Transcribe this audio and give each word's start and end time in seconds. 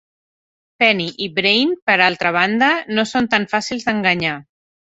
Penny 0.83 1.05
i 1.25 1.27
Brain, 1.35 1.75
per 1.91 1.99
altra 2.07 2.33
banda, 2.39 2.73
no 2.97 3.07
són 3.13 3.31
tan 3.37 3.49
fàcils 3.55 3.89
d'enganyar. 3.91 4.37